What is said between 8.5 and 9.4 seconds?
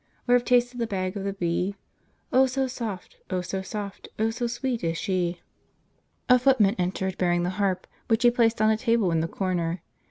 on a table in the